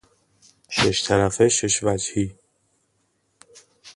شش 0.69 1.03
طرفه، 1.07 1.49
شش 1.49 1.83
وجهی 1.83 2.35